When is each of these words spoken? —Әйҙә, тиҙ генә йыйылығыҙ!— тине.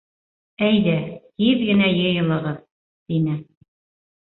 —Әйҙә, 0.67 0.95
тиҙ 1.41 1.61
генә 1.67 1.91
йыйылығыҙ!— 1.99 2.59
тине. 3.07 3.39